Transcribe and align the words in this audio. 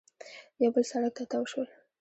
یو 0.63 0.71
بل 0.75 0.83
سړک 0.91 1.11
ته 1.17 1.23
تاو 1.31 1.43
شول 1.51 1.67